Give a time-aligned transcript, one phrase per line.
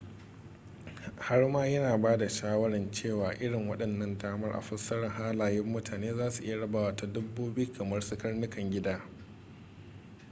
[1.19, 6.31] har ma yana ba da shawarar cewa irin waɗannan damar a fassara halayen mutane za
[6.31, 9.01] su iya rabawa ta dabbobi kamar su karnukan gida